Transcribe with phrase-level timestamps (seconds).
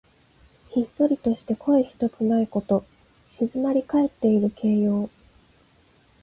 [0.71, 2.83] ひっそりとして声ひとつないこと。
[3.37, 5.11] 静まりかえっている形容。